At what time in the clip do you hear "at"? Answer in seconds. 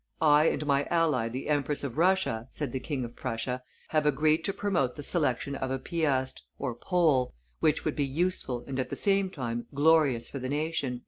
8.79-8.89